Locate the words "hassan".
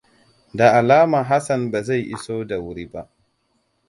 1.29-1.71